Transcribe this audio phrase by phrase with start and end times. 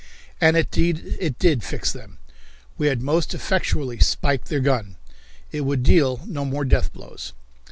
[0.41, 2.17] And indeed it did fix them.
[2.75, 4.95] We had most effectually spiked their gun.
[5.51, 7.33] It would deal no more death blows.